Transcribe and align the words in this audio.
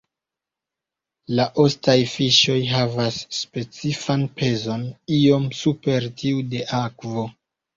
La 1.39 1.43
ostaj 1.63 1.95
fiŝoj 2.13 2.57
havas 2.71 3.19
specifan 3.41 4.25
pezon 4.41 4.89
iom 5.19 5.49
super 5.61 6.09
tiu 6.23 6.43
de 6.57 6.67
akvo. 6.81 7.29